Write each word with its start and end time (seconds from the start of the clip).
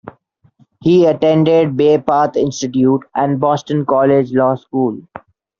He 0.81 1.05
attended 1.05 1.77
Bay 1.77 1.99
Path 1.99 2.35
Institute 2.35 3.01
and 3.13 3.39
Boston 3.39 3.85
College 3.85 4.33
Law 4.33 4.55
School. 4.55 5.03